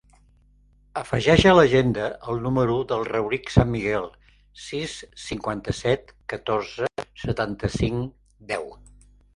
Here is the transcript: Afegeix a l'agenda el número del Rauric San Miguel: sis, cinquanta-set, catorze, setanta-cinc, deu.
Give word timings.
Afegeix 1.01 1.43
a 1.49 1.51
l'agenda 1.55 2.07
el 2.33 2.41
número 2.47 2.79
del 2.93 3.05
Rauric 3.11 3.53
San 3.57 3.71
Miguel: 3.75 4.09
sis, 4.65 4.97
cinquanta-set, 5.27 6.17
catorze, 6.35 6.93
setanta-cinc, 7.27 8.15
deu. 8.57 8.71